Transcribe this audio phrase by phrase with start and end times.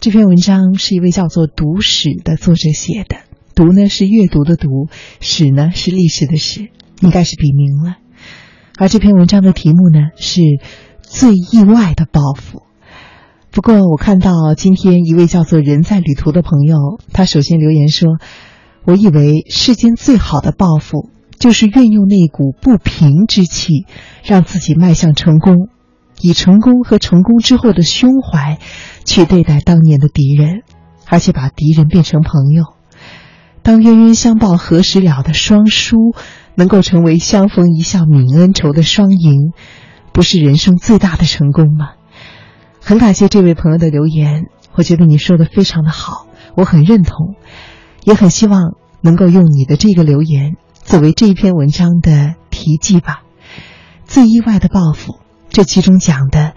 [0.00, 3.16] 这篇文章是一位叫做“读史”的作者写的
[3.54, 4.88] ，“读”呢是阅读的“读
[5.20, 6.70] ”，“史”呢是历史的“史”，
[7.02, 7.98] 应该是笔名了。
[8.78, 10.40] 而这篇文章的题目呢是
[11.04, 12.62] “最意外的报复”。
[13.52, 16.78] 不过，我看到今天一位叫做“人在旅途”的朋友，
[17.12, 18.08] 他首先留言说
[18.86, 23.84] ：“我以为世间最好的报复，就是运用那股不平之气，
[24.24, 25.68] 让自己迈向成功，
[26.22, 28.58] 以成功和成功之后的胸怀。”
[29.04, 30.62] 去对待当年的敌人，
[31.06, 32.64] 而且把敌人变成朋友。
[33.62, 36.14] 当冤冤相报何时了的双输，
[36.54, 39.52] 能够成为相逢一笑泯恩仇的双赢，
[40.12, 41.92] 不是人生最大的成功吗？
[42.80, 44.44] 很感谢这位朋友的留言，
[44.74, 47.34] 我觉得你说的非常的好，我很认同，
[48.04, 53.22] 也很希望能够用你的这个留言作为这一篇文章的题记吧。
[54.04, 55.19] 最意外的报复，
[55.50, 56.54] 这其中讲的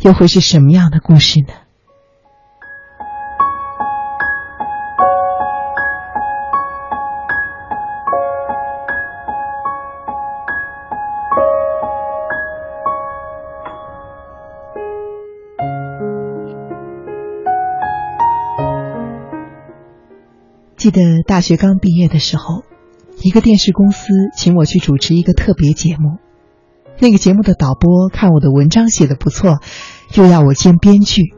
[0.00, 1.54] 又会是什么样的故事呢？
[20.76, 22.64] 记得大学刚毕业的时候，
[23.22, 26.18] 一个电视公司请我去主持一个特别节目。
[27.02, 29.58] 那个节目的导播看我的文章写的不错，
[30.14, 31.34] 又要我兼编剧。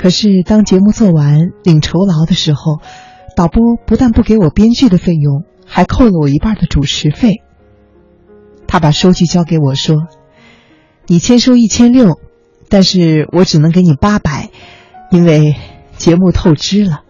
[0.00, 2.80] 可是当节目做完领酬劳的时候，
[3.36, 7.34] 导播不但不给我编剧的费用，还扣了我一半的主持费。
[8.66, 9.94] 他把收据交给我说
[11.06, 12.18] ：“你签收一千六，
[12.68, 14.50] 但是我只能给你八百，
[15.12, 15.54] 因为
[15.98, 17.02] 节目透支了。”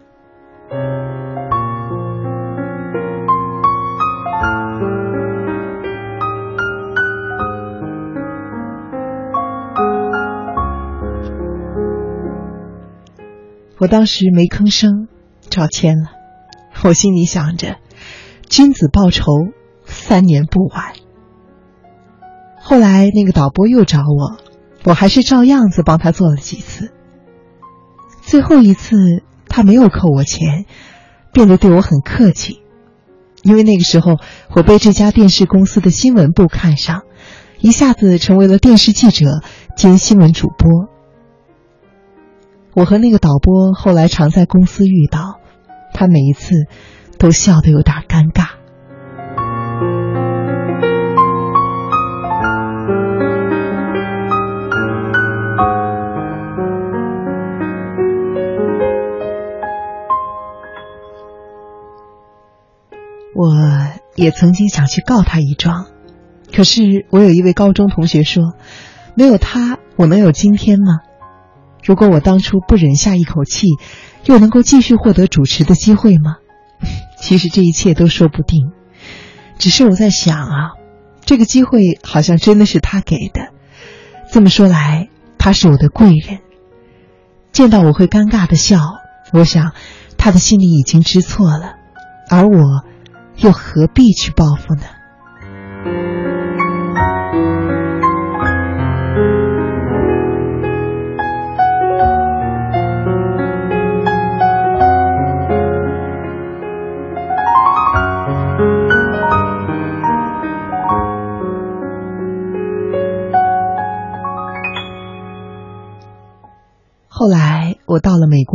[13.81, 15.09] 我当时没吭声，
[15.49, 16.11] 照签了。
[16.85, 17.79] 我心里想着，
[18.47, 19.25] 君子报仇，
[19.87, 20.93] 三年不晚。
[22.61, 24.37] 后来那个导播又找我，
[24.85, 26.93] 我还是照样子帮他做了几次。
[28.21, 30.67] 最后一次，他没有扣我钱，
[31.33, 32.61] 变得对我很客气，
[33.43, 34.19] 因为那个时候
[34.55, 37.05] 我被这家电视公司的新闻部看上，
[37.61, 39.41] 一下子成为了电视记者
[39.75, 40.90] 兼新闻主播。
[42.73, 45.41] 我和那个导播后来常在公司遇到，
[45.93, 46.55] 他每一次
[47.19, 48.51] 都笑得有点尴尬。
[63.35, 63.55] 我
[64.15, 65.87] 也曾经想去告他一状，
[66.55, 68.55] 可是我有一位高中同学说
[69.17, 71.01] ：“没有他，我能有今天吗？”
[71.85, 73.69] 如果我当初不忍下一口气，
[74.25, 76.37] 又能够继续获得主持的机会吗？
[77.19, 78.73] 其实这一切都说不定。
[79.59, 80.71] 只是我在想啊，
[81.25, 83.49] 这个机会好像真的是他给的。
[84.33, 85.09] 这么说来，
[85.39, 86.39] 他是我的贵人。
[87.53, 88.79] 见到我会尴尬的笑，
[89.33, 89.73] 我想
[90.17, 91.75] 他的心里已经知错了，
[92.31, 92.85] 而我
[93.37, 94.83] 又何必去报复呢？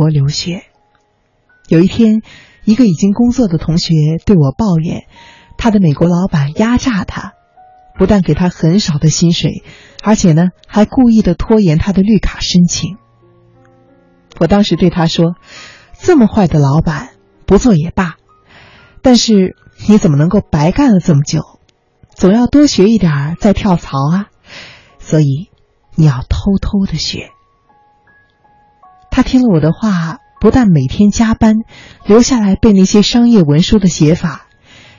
[0.08, 0.62] 留学，
[1.68, 2.22] 有一天，
[2.64, 3.94] 一个已经工作的同学
[4.24, 5.06] 对我抱怨，
[5.56, 7.34] 他的美国老板压榨他，
[7.98, 9.62] 不但给他很少的薪水，
[10.02, 12.96] 而且呢还故意的拖延他的绿卡申请。
[14.38, 15.34] 我当时对他说
[15.98, 17.10] ：“这么坏的老板，
[17.46, 18.16] 不做也罢，
[19.00, 19.56] 但是
[19.88, 21.40] 你怎么能够白干了这么久？
[22.14, 24.26] 总要多学一点再跳槽啊！
[24.98, 25.48] 所以
[25.94, 27.30] 你要偷偷的学。”
[29.16, 31.54] 他听了我的话，不但每天加班，
[32.04, 34.46] 留下来背那些商业文书的写法，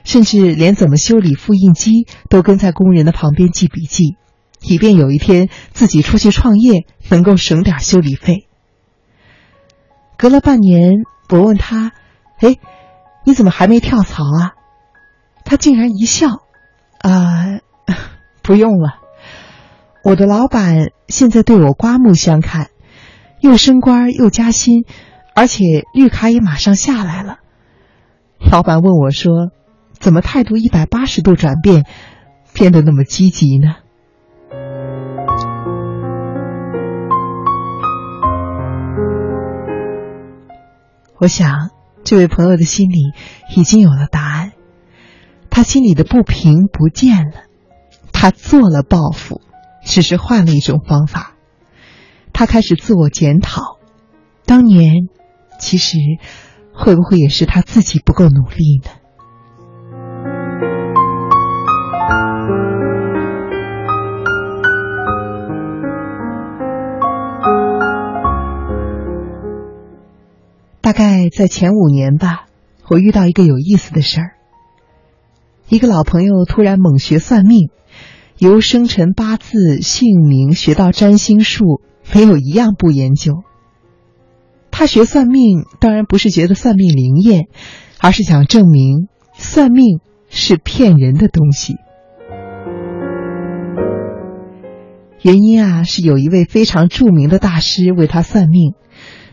[0.04, 4.18] 甚至连怎么修理复印机都跟在工人的旁边记笔记，
[4.64, 8.48] 以便有一天自己出去创业能够省点修理费。
[10.18, 10.94] 隔了半年，
[11.30, 11.92] 我问他
[12.42, 12.56] ：“哎，
[13.24, 14.54] 你怎么还没跳槽啊？”
[15.46, 16.42] 他竟然一笑
[16.98, 17.60] ：“啊，
[18.42, 18.96] 不用了，
[20.04, 22.72] 我的老板现在对我刮目相看。”
[23.40, 24.86] 又升官又加薪，
[25.36, 27.38] 而且绿卡也马上下来了。
[28.52, 29.52] 老板问我说
[29.98, 31.86] ：“怎么态度一百八十度转变，
[32.54, 33.76] 变得那么积极呢？”
[41.20, 41.72] 我想，
[42.04, 43.12] 这位朋友的心里
[43.56, 44.52] 已经有了答案。
[45.50, 47.46] 他心里的不平不见了，
[48.14, 49.42] 他做了报复，
[49.84, 51.37] 只是换了一种方法。
[52.40, 53.80] 他开始自我检讨，
[54.46, 55.08] 当年
[55.60, 55.98] 其实
[56.72, 58.92] 会不会也是他自己不够努力呢？
[70.80, 72.46] 大概在前五年吧，
[72.88, 74.32] 我遇到一个有意思的事儿。
[75.70, 77.72] 一个老朋友突然猛学算命，
[78.38, 81.82] 由生辰八字、姓名学到占星术，
[82.14, 83.44] 没有一样不研究。
[84.72, 87.48] 他学算命当然不是觉得算命灵验，
[88.00, 90.00] 而是想证明算命
[90.30, 91.76] 是骗人的东西。
[95.22, 98.74] 原因啊，是有一位非常著名的大师为他算命。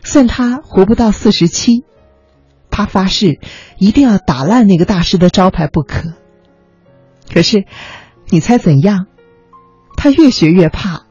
[0.03, 1.83] 算他活不到四十七，
[2.69, 3.39] 他发誓
[3.79, 6.13] 一定要打烂那个大师的招牌不可。
[7.31, 7.65] 可是，
[8.29, 9.07] 你猜怎样？
[9.95, 11.05] 他越学越怕，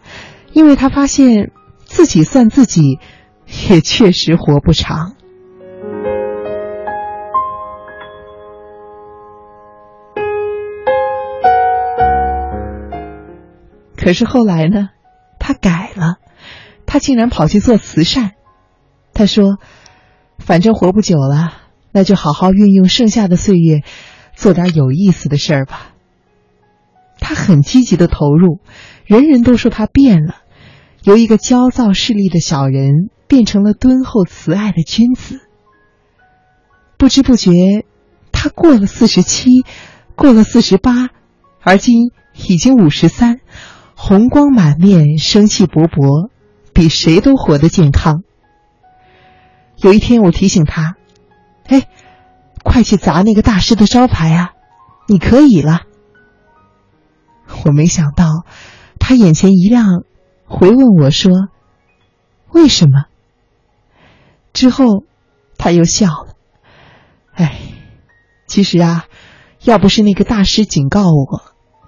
[0.54, 1.50] 因为他发现
[1.84, 2.98] 自己算自己
[3.68, 5.16] 也确实活不长。
[13.96, 14.90] 可是后来呢？
[15.38, 16.16] 他改了，
[16.86, 18.32] 他竟然跑去做慈善。
[19.12, 19.58] 他说
[20.38, 21.52] ：“反正活不久了，
[21.90, 23.80] 那就好好运用剩下的岁月，
[24.34, 25.90] 做点有意思的事儿吧。”
[27.20, 28.60] 他很积极的投入，
[29.06, 30.36] 人人都说他变了，
[31.04, 35.38] 由一个焦躁势利的小人变成了敦厚慈爱的君子。
[36.96, 37.84] 不知不觉，
[38.32, 39.64] 他过了四十七，
[40.16, 41.10] 过了四十八，
[41.60, 42.10] 而今
[42.48, 43.40] 已经五十三，
[43.94, 46.30] 红光满面，生气勃勃，
[46.72, 48.22] 比谁都活得健康。
[49.76, 50.96] 有一天，我提醒他
[51.68, 51.86] ：“哎，
[52.62, 54.52] 快去砸那个大师的招牌啊！
[55.06, 55.82] 你可以了。”
[57.66, 58.46] 我没想到，
[58.98, 60.04] 他眼前一亮，
[60.46, 61.32] 回问我说
[62.52, 63.06] ：“为什么？”
[64.52, 65.04] 之后，
[65.58, 66.34] 他又笑了。
[67.32, 67.60] 哎，
[68.46, 69.06] 其实啊，
[69.64, 71.42] 要不是那个大师警告我，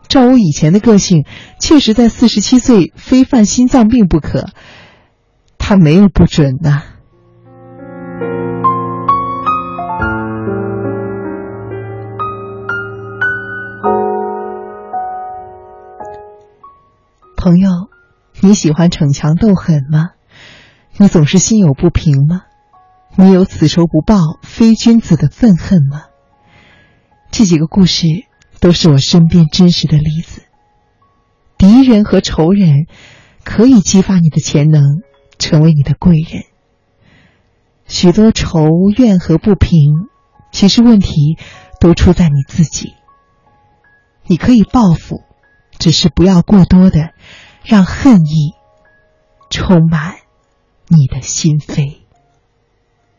[0.08, 1.24] 照我以前的个性，
[1.60, 4.46] 确实在四十七岁非犯心脏病不可。
[5.58, 6.82] 他没有不准呐。
[17.36, 17.85] 朋友，
[18.46, 20.10] 你喜欢逞强斗狠吗？
[20.98, 22.42] 你总是心有不平吗？
[23.16, 26.04] 你有此仇不报非君子的愤恨吗？
[27.32, 28.06] 这几个故事
[28.60, 30.42] 都是我身边真实的例子。
[31.58, 32.86] 敌人和仇人
[33.42, 34.80] 可以激发你的潜能，
[35.40, 36.44] 成为你的贵人。
[37.88, 40.06] 许多仇怨和不平，
[40.52, 41.36] 其实问题
[41.80, 42.92] 都出在你自己。
[44.28, 45.24] 你可以报复。
[45.78, 47.10] 只是不要过多的
[47.68, 48.54] 让恨意
[49.50, 50.14] 充满
[50.86, 51.96] 你的心扉。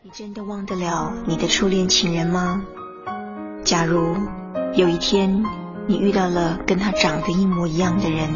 [0.02, 2.62] 你真的忘得了你的初恋情人吗？
[3.62, 4.16] 假如
[4.74, 5.44] 有一天
[5.86, 8.30] 你遇到了跟他长得一模一样的人，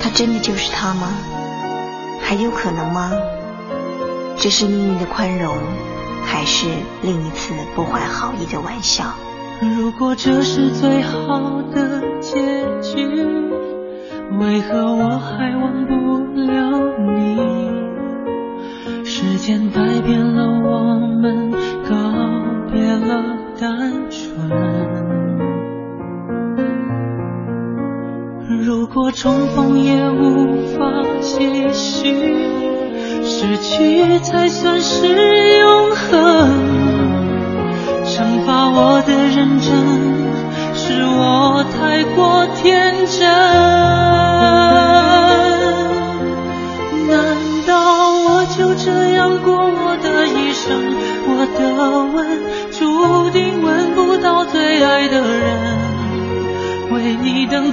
[0.00, 1.08] 他真的就是他吗？
[2.20, 3.10] 还有可能吗？
[4.36, 5.58] 这是命运的宽容，
[6.24, 6.68] 还是
[7.02, 9.12] 另一次不怀好意的玩笑？
[9.60, 12.40] 如果这是最好的结
[12.80, 13.08] 局，
[14.40, 15.92] 为何我还忘不
[16.40, 16.50] 了
[17.16, 17.40] 你？
[19.04, 21.50] 时间改变了我们，
[21.88, 21.94] 告
[22.70, 23.22] 别了
[23.60, 24.48] 单纯。
[28.64, 32.14] 如果重逢也无法继续，
[33.24, 36.50] 失去才算是永恒。
[38.04, 39.72] 惩罚我的认真，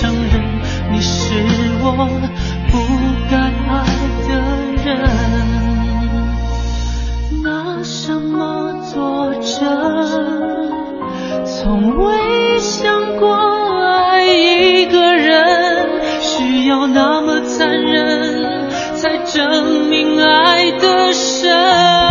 [0.00, 0.32] 承认
[0.92, 1.34] 你是
[1.82, 1.86] 我
[2.70, 2.72] 不
[3.28, 3.36] 该
[3.68, 3.74] 爱
[4.28, 4.30] 的
[4.84, 4.86] 人？
[7.42, 9.58] 拿什么作证？
[11.44, 22.07] 从未想过爱一个人需要那么残忍，才证明爱的深。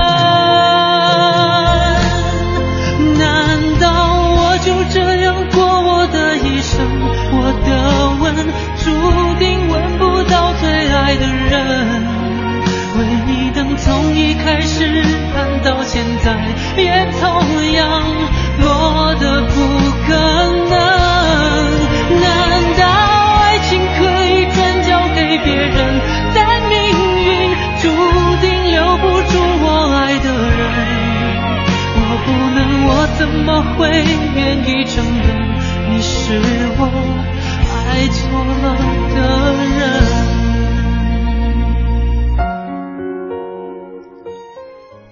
[14.48, 16.34] 开始看到现在，
[16.78, 18.02] 也同样
[18.62, 19.67] 落得不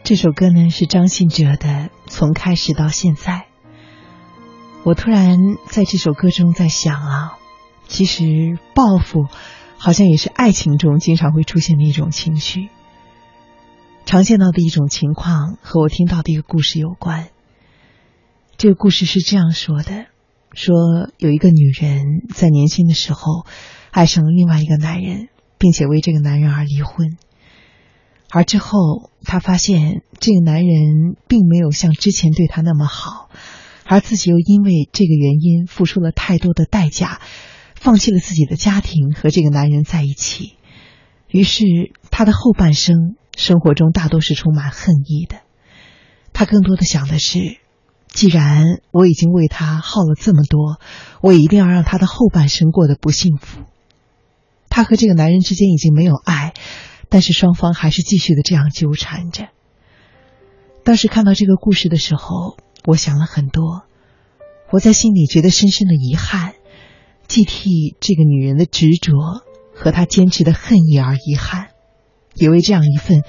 [0.06, 1.68] 这首歌呢是张信哲的
[2.06, 3.34] 《从开始到现在》。
[4.84, 7.40] 我突然在这首歌中在想啊，
[7.88, 9.26] 其实报复
[9.80, 12.70] 好像也是爱情中经常会出现的一种情绪。
[14.06, 17.30] 常见到的一种情况和我听到的一个故事有关。
[18.58, 20.06] 这个故事是这样说的：
[20.54, 23.48] 说有一个女人在年轻的时候
[23.90, 27.18] 爱上了另外一个男人，并且为这个男人而离婚。
[28.36, 33.30] 而之后，她发现这个男人并没有像之前对她那么好，
[33.86, 37.22] 而自己又因为这个原因付出了太多的代价，
[37.76, 40.56] 放弃了自己的家庭和这个男人在一起。
[41.30, 41.64] 于是，
[42.12, 45.38] 她的后半生生活中大多是充满恨意的。
[46.34, 47.40] 她更多的想的是，
[48.10, 50.82] 既然我已经为他耗了这么多，
[51.22, 53.62] 我一定要让他的后半生过得不幸福。
[54.70, 56.54] 她和这个男人之间已经没有爱。
[57.10, 59.50] 但是双方还是继续的这样纠缠着。
[60.84, 63.84] 当时看到这个故事的时候，我想了很多，
[64.72, 66.54] 我在心里觉得深深的遗憾，
[67.28, 69.14] 既替这个女人的执着
[69.74, 71.70] 和她坚持的恨意而遗憾，
[72.34, 73.24] 也为这样一份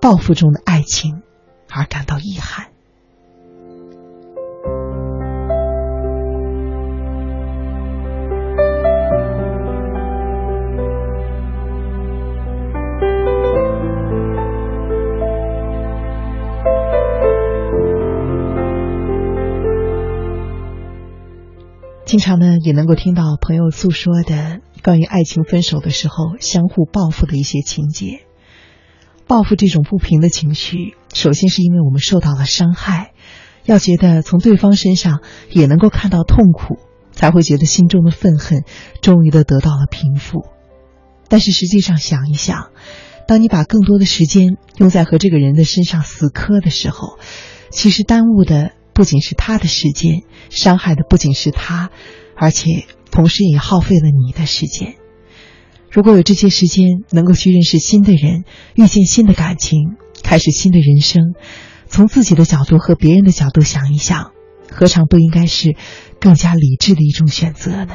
[0.00, 1.22] 报复中的爱情
[1.70, 2.73] 而感到遗憾。
[22.14, 28.20] 经常呢，也能够听到朋友诉说的关于爱情分手的时候相互报复的一些情节。
[29.26, 33.14] 报复这种不平的情绪，首先是因为我们受到了伤害，
[33.64, 36.76] 要觉得从对方身上也能够看到痛苦，
[37.10, 38.62] 才会觉得心中的愤恨
[39.00, 40.46] 终于的得到了平复。
[41.28, 42.70] 但是实际上想一想，
[43.26, 47.18] 当你把更多的时间用在和这个人的身上死磕的时候，
[47.70, 48.70] 其实耽误的。
[48.94, 51.90] 不仅是他的时间，伤害的不仅是他，
[52.36, 54.94] 而且同时也耗费了你的时间。
[55.90, 61.34] 如果有这些时间，能够去认识新的人，遇见新的感情，开始新的人生，
[61.86, 64.32] 从自己的角度和别人的角度想一想，
[64.70, 65.76] 何尝不应该是
[66.20, 67.94] 更加理智的一种选择呢？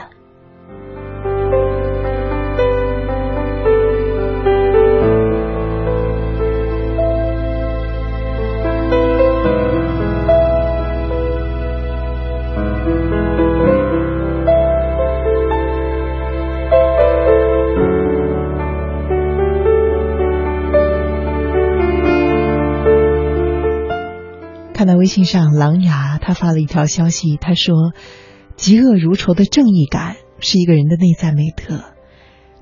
[24.80, 27.92] 看到微信上狼牙他发了一条消息，他说
[28.56, 31.84] ：“嫉恶如仇的正义感是一个人的内在美德，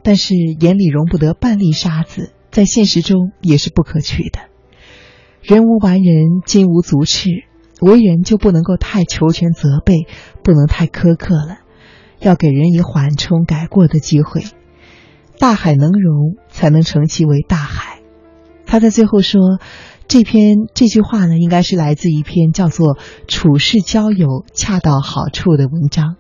[0.02, 4.40] 但是眼里容不得半粒沙子，在现实中也是不可取的。
[5.44, 7.30] 人无完人，金无足赤，
[7.82, 10.08] 为人就不能够太求全责备，
[10.44, 11.60] 不能太苛刻了，
[12.20, 14.42] 要给人以缓冲改过的机会。
[15.38, 17.97] 大海能容，才能成其为大海。
[18.68, 19.60] 他在最后说，
[20.08, 22.96] 这篇这句话呢，应该是来自一篇叫做
[23.28, 26.18] 《处世交友恰到好处》的文章。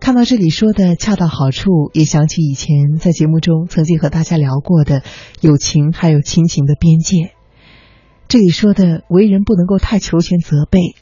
[0.00, 5.02] 看到这里说的恰到好处，也想起以前在节目中曾经和大家聊过的
[5.40, 7.32] 友情还有亲情的边界。
[8.26, 10.96] 这里说的为人不能够太求全责备，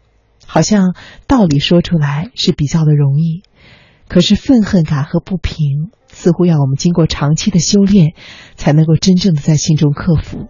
[0.46, 0.94] 好像
[1.26, 3.42] 道理说出来是比较的容易，
[4.08, 8.14] 可是愤恨感和不平似乎要我们经过长期的修炼
[8.54, 10.46] 才能够真正的在心中克服。